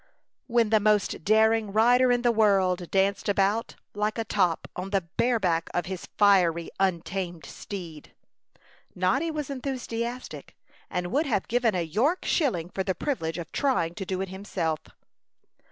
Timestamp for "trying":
13.51-13.93